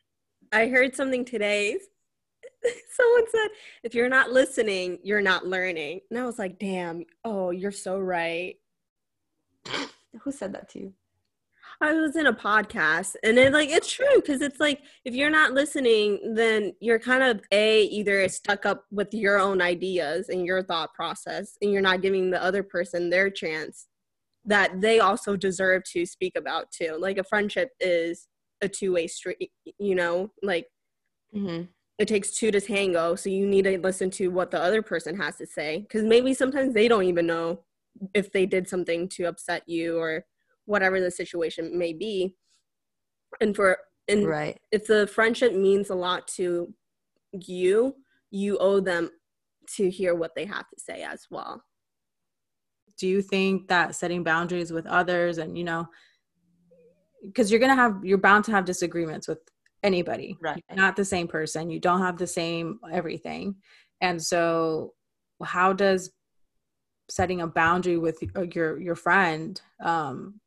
[0.51, 1.77] I heard something today.
[2.91, 3.47] Someone said,
[3.83, 6.01] if you're not listening, you're not learning.
[6.09, 8.55] And I was like, damn, oh, you're so right.
[10.21, 10.93] Who said that to you?
[11.83, 15.29] I was in a podcast and it like it's true because it's like if you're
[15.29, 20.45] not listening, then you're kind of a either stuck up with your own ideas and
[20.45, 23.87] your thought process, and you're not giving the other person their chance
[24.45, 26.95] that they also deserve to speak about too.
[26.97, 28.27] Like a friendship is
[28.61, 30.67] a two way street, you know, like
[31.35, 31.63] mm-hmm.
[31.99, 33.15] it takes two to tango.
[33.15, 36.33] So you need to listen to what the other person has to say because maybe
[36.33, 37.59] sometimes they don't even know
[38.13, 40.25] if they did something to upset you or
[40.65, 42.35] whatever the situation may be.
[43.41, 44.59] And for and right.
[44.71, 46.73] if the friendship means a lot to
[47.31, 47.95] you
[48.31, 49.09] you owe them
[49.75, 51.63] to hear what they have to say as well.
[52.97, 55.87] Do you think that setting boundaries with others and you know
[57.23, 59.39] because you're gonna have you're bound to have disagreements with
[59.83, 60.37] anybody.
[60.41, 60.63] Right.
[60.69, 61.69] You're not the same person.
[61.69, 63.55] You don't have the same everything.
[64.01, 64.93] And so
[65.43, 66.11] how does
[67.09, 68.17] setting a boundary with
[68.53, 70.39] your your friend um,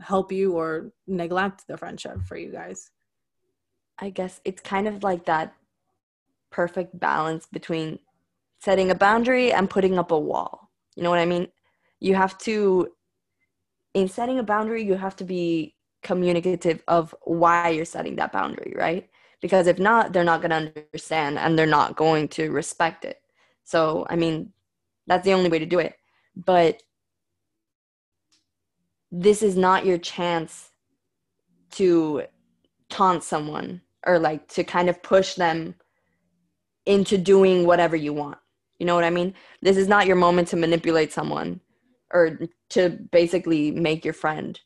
[0.00, 2.90] help you or neglect the friendship for you guys?
[3.98, 5.54] I guess it's kind of like that
[6.50, 7.98] perfect balance between
[8.60, 10.70] setting a boundary and putting up a wall.
[10.96, 11.48] You know what I mean?
[12.00, 12.88] You have to,
[13.94, 18.74] in setting a boundary, you have to be communicative of why you're setting that boundary,
[18.76, 19.08] right?
[19.44, 23.20] because if not they're not going to understand and they're not going to respect it
[23.62, 24.50] so i mean
[25.06, 25.96] that's the only way to do it
[26.34, 26.82] but
[29.16, 30.72] this is not your chance
[31.70, 32.24] to
[32.90, 35.76] taunt someone or like to kind of push them
[36.84, 38.38] into doing whatever you want.
[38.80, 39.34] You know what I mean?
[39.62, 41.60] This is not your moment to manipulate someone
[42.12, 44.58] or to basically make your friend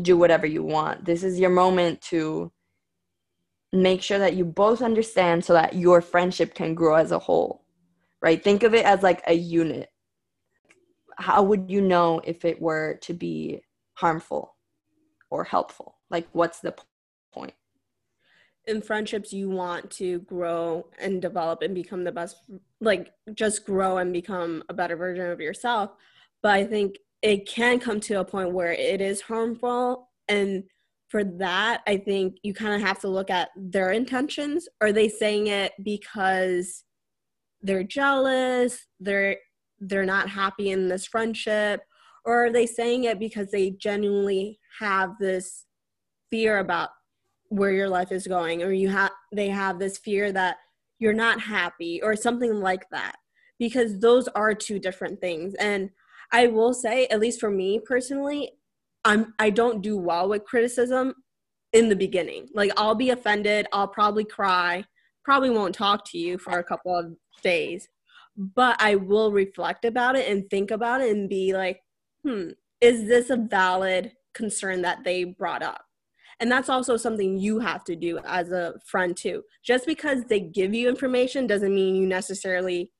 [0.00, 1.04] do whatever you want.
[1.04, 2.50] This is your moment to
[3.72, 7.64] make sure that you both understand so that your friendship can grow as a whole.
[8.20, 8.42] Right?
[8.42, 9.90] Think of it as like a unit.
[11.18, 13.62] How would you know if it were to be
[14.02, 14.56] harmful
[15.30, 15.96] or helpful?
[16.10, 16.74] Like what's the
[17.32, 17.54] point?
[18.66, 22.36] in friendships you want to grow and develop and become the best
[22.80, 25.90] like just grow and become a better version of yourself.
[26.42, 30.08] But i think it can come to a point where it is harmful.
[30.28, 30.64] And
[31.08, 34.68] for that i think you kind of have to look at their intentions.
[34.80, 36.84] Are they saying it because
[37.62, 38.86] they're jealous?
[39.00, 39.36] They're
[39.80, 41.80] they're not happy in this friendship
[42.24, 45.66] or are they saying it because they genuinely have this
[46.30, 46.90] fear about
[47.48, 50.56] where your life is going or you have they have this fear that
[50.98, 53.16] you're not happy or something like that?
[53.58, 55.54] Because those are two different things.
[55.54, 55.90] And
[56.32, 58.52] i will say at least for me personally
[59.04, 61.14] i'm i don't do well with criticism
[61.72, 62.48] in the beginning.
[62.54, 64.84] Like i'll be offended i'll probably cry
[65.24, 67.88] probably won't talk to you for a couple of days.
[68.36, 71.80] But i will reflect about it and think about it and be like
[72.24, 75.84] hmm is this a valid concern that they brought up?
[76.40, 79.44] And that's also something you have to do as a friend too.
[79.64, 82.90] Just because they give you information doesn't mean you necessarily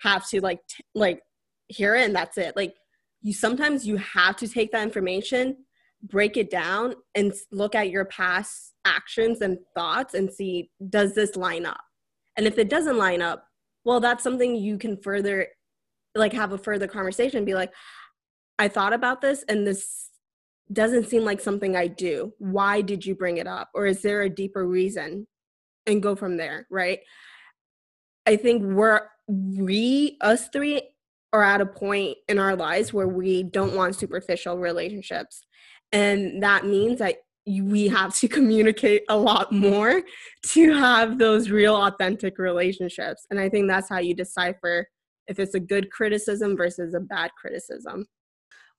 [0.00, 1.22] have to like t- like
[1.68, 2.56] hear it and that's it.
[2.56, 2.74] Like
[3.22, 5.56] you sometimes you have to take that information
[6.02, 11.34] break it down and look at your past actions and thoughts and see does this
[11.36, 11.80] line up?
[12.36, 13.44] And if it doesn't line up
[13.84, 15.46] well that's something you can further
[16.14, 17.72] like have a further conversation and be like
[18.58, 20.08] i thought about this and this
[20.72, 22.32] doesn't seem like something I do.
[22.38, 23.70] Why did you bring it up?
[23.74, 25.26] Or is there a deeper reason?
[25.86, 27.00] And go from there, right?
[28.26, 30.82] I think we're, we, us three,
[31.32, 35.42] are at a point in our lives where we don't want superficial relationships.
[35.92, 37.16] And that means that
[37.46, 40.02] we have to communicate a lot more
[40.48, 43.26] to have those real authentic relationships.
[43.30, 44.86] And I think that's how you decipher
[45.26, 48.06] if it's a good criticism versus a bad criticism.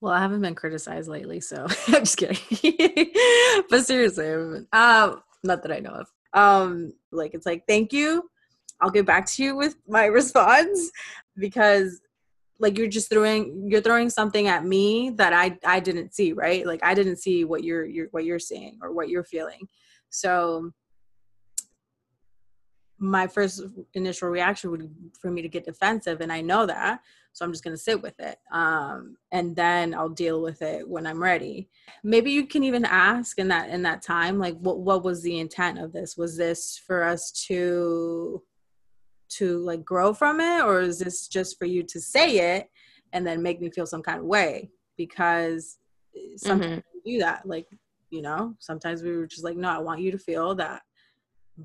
[0.01, 2.37] Well, I haven't been criticized lately, so I'm just kidding.
[3.69, 6.07] but seriously, um, not that I know of.
[6.33, 8.29] Um, like it's like, thank you.
[8.81, 10.91] I'll get back to you with my response
[11.37, 11.99] because
[12.59, 16.65] like you're just throwing you're throwing something at me that I I didn't see, right?
[16.65, 19.67] Like I didn't see what you're you're what you're seeing or what you're feeling.
[20.09, 20.71] So
[22.99, 27.45] my first initial reaction would for me to get defensive and I know that so
[27.45, 31.05] i'm just going to sit with it um, and then i'll deal with it when
[31.07, 31.69] i'm ready.
[32.03, 35.39] Maybe you can even ask in that in that time like what what was the
[35.39, 36.17] intent of this?
[36.17, 38.43] Was this for us to
[39.29, 42.69] to like grow from it or is this just for you to say it
[43.13, 44.71] and then make me feel some kind of way?
[44.97, 45.77] Because
[46.37, 46.99] sometimes mm-hmm.
[47.05, 47.67] we do that like
[48.09, 50.81] you know sometimes we were just like no i want you to feel that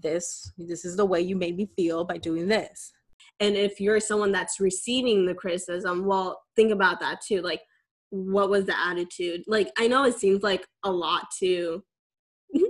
[0.02, 2.92] this this is the way you made me feel by doing this.
[3.40, 7.42] And if you're someone that's receiving the criticism well think about that too.
[7.42, 7.62] Like
[8.10, 9.42] what was the attitude?
[9.46, 11.82] Like i know it seems like a lot to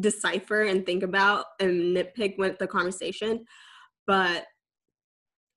[0.00, 3.44] decipher and think about and nitpick with the conversation
[4.06, 4.44] but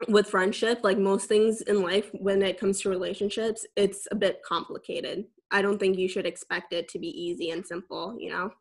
[0.07, 4.41] with friendship like most things in life when it comes to relationships it's a bit
[4.43, 5.25] complicated.
[5.51, 8.51] I don't think you should expect it to be easy and simple you know?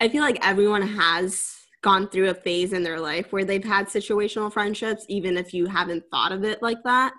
[0.00, 3.86] I feel like everyone has gone through a phase in their life where they've had
[3.86, 7.12] situational friendships, even if you haven't thought of it like that?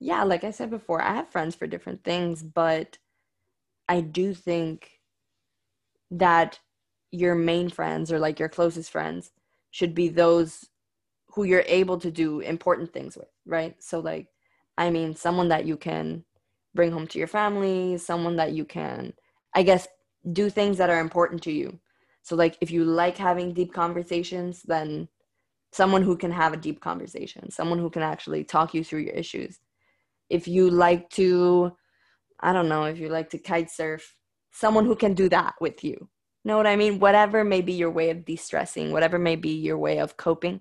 [0.00, 2.98] Yeah, like I said before, I have friends for different things, but
[3.88, 4.90] I do think
[6.10, 6.58] that
[7.10, 9.30] your main friends or like your closest friends
[9.70, 10.66] should be those
[11.28, 13.74] who you're able to do important things with, right?
[13.82, 14.28] So, like,
[14.78, 16.24] I mean, someone that you can
[16.74, 19.12] bring home to your family, someone that you can,
[19.54, 19.86] I guess,
[20.32, 21.78] do things that are important to you
[22.24, 25.08] so like if you like having deep conversations, then
[25.72, 29.12] someone who can have a deep conversation, someone who can actually talk you through your
[29.12, 29.58] issues.
[30.30, 31.76] If you like to
[32.40, 34.16] I don't know, if you like to kite surf,
[34.52, 36.08] someone who can do that with you.
[36.46, 36.98] Know what I mean?
[36.98, 40.60] Whatever may be your way of de-stressing, whatever may be your way of coping,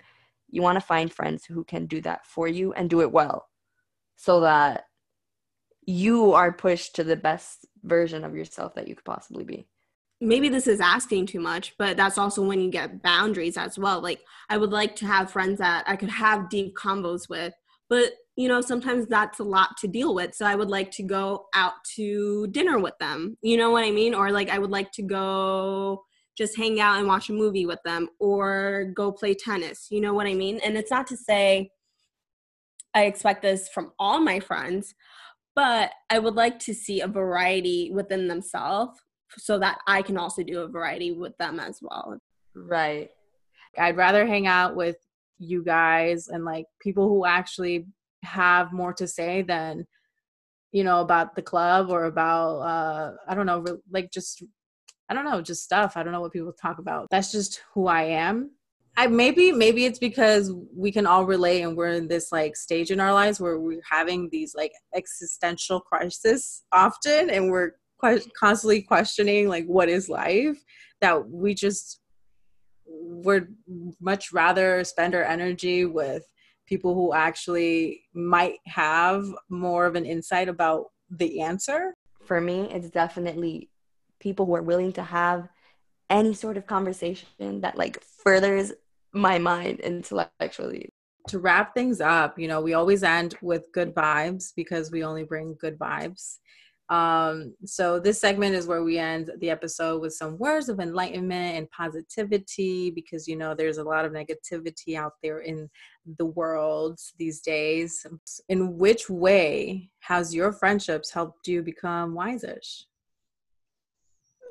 [0.50, 3.48] you want to find friends who can do that for you and do it well
[4.18, 4.86] so that
[5.86, 9.68] you are pushed to the best version of yourself that you could possibly be
[10.24, 14.02] maybe this is asking too much, but that's also when you get boundaries as well.
[14.02, 17.54] Like I would like to have friends that I could have deep combos with,
[17.90, 20.34] but you know, sometimes that's a lot to deal with.
[20.34, 23.38] So I would like to go out to dinner with them.
[23.44, 24.16] You know what I mean?
[24.16, 26.04] Or like I would like to go
[26.36, 29.88] just hang out and watch a movie with them or go play tennis.
[29.92, 30.60] You know what I mean?
[30.64, 31.70] And it's not to say
[32.96, 34.96] I expect this from all my friends,
[35.56, 39.00] but I would like to see a variety within themselves
[39.38, 42.20] so that I can also do a variety with them as well.
[42.56, 43.10] Right.
[43.78, 44.98] I'd rather hang out with
[45.40, 47.88] you guys and like people who actually
[48.24, 49.86] have more to say than
[50.72, 54.44] you know about the club or about uh I don't know like just
[55.10, 55.98] I don't know just stuff.
[55.98, 57.08] I don't know what people talk about.
[57.12, 58.52] That's just who I am.
[58.96, 62.92] I maybe maybe it's because we can all relate and we're in this like stage
[62.92, 67.72] in our lives where we're having these like existential crisis often and we're
[68.04, 70.58] que- constantly questioning like what is life?
[71.02, 72.02] That we just
[72.86, 73.56] would
[74.00, 76.24] much rather spend our energy with
[76.68, 81.94] people who actually might have more of an insight about the answer.
[82.24, 83.70] For me it's definitely
[84.20, 85.50] people who are willing to have
[86.10, 88.72] any sort of conversation that like furthers
[89.14, 90.90] my mind intellectually.
[91.30, 95.24] To wrap things up you know we always end with good vibes because we only
[95.24, 96.38] bring good vibes
[96.94, 101.58] um, so this segment is where we end the episode with some words of enlightenment
[101.58, 105.72] and positivity because you know there's a lot of negativity out there in
[106.20, 108.06] the world these days.
[108.48, 112.86] In which way has your friendships helped you become wise-ish?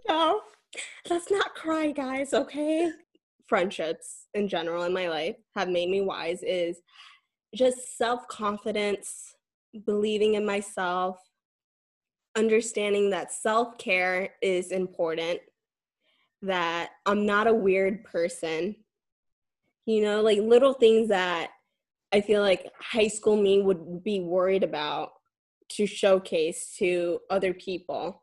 [0.09, 0.41] No,
[1.09, 2.91] let's not cry, guys, okay?
[3.47, 6.79] Friendships in general in my life have made me wise is
[7.55, 9.37] just self-confidence,
[9.87, 11.21] believing in myself,
[12.37, 15.41] understanding that self care is important,
[16.43, 18.77] that I'm not a weird person.
[19.87, 21.51] You know, like little things that
[22.13, 25.13] I feel like high school me would be worried about
[25.71, 28.23] to showcase to other people.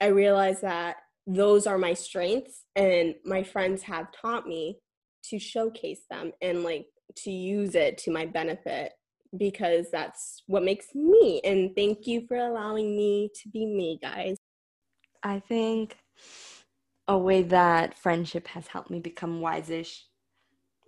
[0.00, 4.78] I realize that those are my strengths, and my friends have taught me
[5.24, 8.92] to showcase them and like to use it to my benefit
[9.36, 11.40] because that's what makes me.
[11.44, 14.36] And thank you for allowing me to be me, guys.
[15.22, 15.96] I think
[17.06, 20.04] a way that friendship has helped me become wise-ish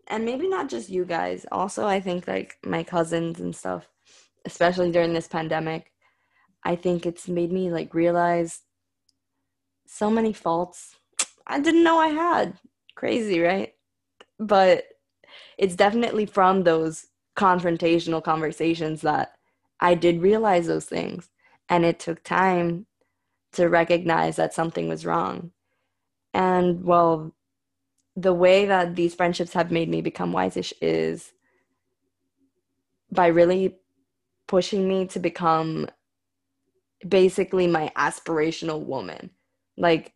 [0.09, 3.88] and maybe not just you guys also i think like my cousins and stuff
[4.45, 5.90] especially during this pandemic
[6.64, 8.61] i think it's made me like realize
[9.86, 10.95] so many faults
[11.47, 12.59] i didn't know i had
[12.95, 13.72] crazy right
[14.38, 14.84] but
[15.59, 17.07] it's definitely from those
[17.37, 19.35] confrontational conversations that
[19.80, 21.28] I did realize those things.
[21.68, 22.87] And it took time
[23.53, 25.53] to recognize that something was wrong.
[26.35, 27.35] And well,
[28.16, 31.33] the way that these friendships have made me become wise-ish is
[33.11, 33.76] by really
[34.47, 35.89] pushing me to become
[37.07, 39.30] basically my aspirational woman.
[39.76, 40.12] Like,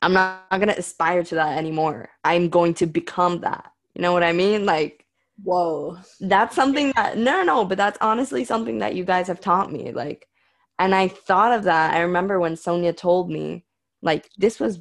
[0.00, 2.08] I'm not, not going to aspire to that anymore.
[2.24, 3.72] I'm going to become that.
[3.94, 4.64] You know what I mean?
[4.64, 5.04] Like,
[5.42, 5.98] Whoa.
[6.20, 9.92] That's something that no no, but that's honestly something that you guys have taught me.
[9.92, 10.26] Like
[10.78, 11.94] and I thought of that.
[11.94, 13.64] I remember when Sonia told me,
[14.02, 14.78] like this was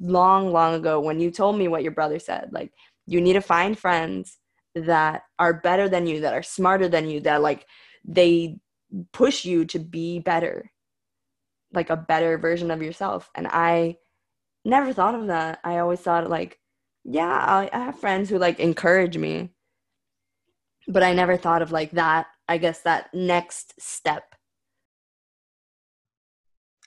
[0.00, 2.50] long, long ago when you told me what your brother said.
[2.52, 2.72] Like
[3.06, 4.38] you need to find friends
[4.74, 7.66] that are better than you, that are smarter than you, that like
[8.04, 8.58] they
[9.12, 10.70] push you to be better.
[11.72, 13.30] Like a better version of yourself.
[13.34, 13.96] And I
[14.64, 15.60] never thought of that.
[15.64, 16.58] I always thought like,
[17.04, 19.50] yeah, I, have friends who like encourage me
[20.88, 24.34] but I never thought of like that, I guess that next step.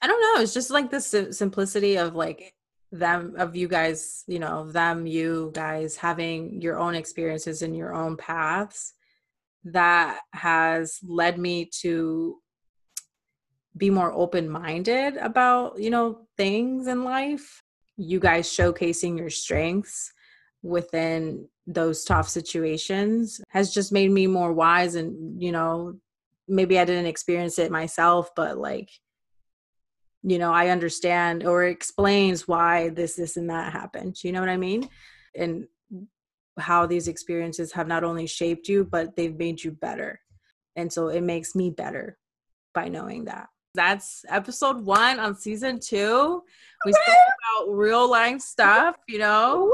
[0.02, 0.42] I don't know.
[0.42, 2.54] It's just like the simplicity of like
[2.92, 7.94] them, of you guys, you know, them, you guys having your own experiences and your
[7.94, 8.94] own paths
[9.66, 12.38] that has led me to
[13.76, 17.62] be more open minded about, you know, things in life.
[17.98, 20.14] You guys showcasing your strengths
[20.62, 25.94] within those tough situations has just made me more wise and you know
[26.48, 28.90] maybe i didn't experience it myself but like
[30.24, 34.50] you know i understand or explains why this this and that happened you know what
[34.50, 34.90] i mean?
[35.36, 35.68] And
[36.58, 40.20] how these experiences have not only shaped you but they've made you better.
[40.76, 42.18] And so it makes me better
[42.74, 43.48] by knowing that.
[43.76, 46.44] That's episode one on season two.
[46.86, 47.16] We spoke
[47.56, 49.74] about real life stuff you know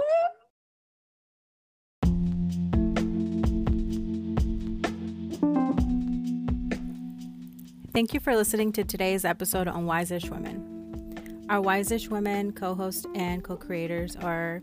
[7.96, 11.46] Thank you for listening to today's episode on Wise-ish Women.
[11.50, 14.62] Our Wise-ish Women co host and co creators are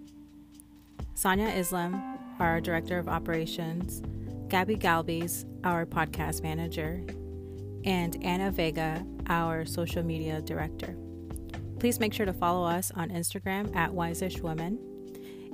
[1.14, 4.02] Sonia Islam, our Director of Operations,
[4.50, 7.02] Gabby Galbis, our Podcast Manager,
[7.86, 10.94] and Anna Vega, our Social Media Director.
[11.78, 14.76] Please make sure to follow us on Instagram at Wisishwomen.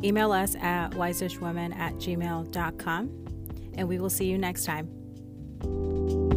[0.02, 6.27] Email us at wisishwomen at gmail.com, and we will see you next time.